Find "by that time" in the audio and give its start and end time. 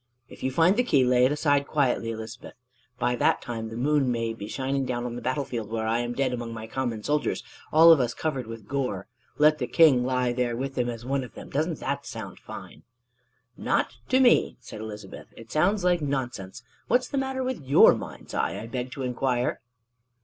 2.97-3.69